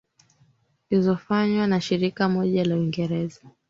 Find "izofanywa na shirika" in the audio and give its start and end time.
0.95-2.29